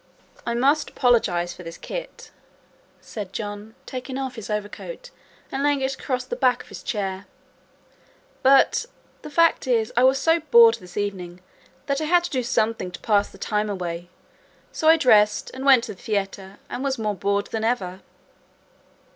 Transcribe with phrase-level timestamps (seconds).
[0.47, 2.31] "I must apologize for this kit,"
[3.01, 5.11] said John, taking off his overcoat
[5.51, 7.27] and laying it across the back of a chair,
[8.41, 8.87] "but
[9.21, 11.39] the fact is I was so bored this evening
[11.85, 14.09] that I had to do something to pass the time away,
[14.71, 18.01] so I dressed and went to the theatre and was more bored than ever."